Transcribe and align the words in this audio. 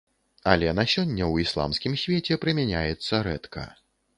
Але 0.53 0.69
на 0.77 0.85
сёння 0.93 1.23
ў 1.25 1.47
ісламскім 1.47 1.99
свеце 2.05 2.39
прымяняецца 2.47 3.21
рэдка. 3.29 3.71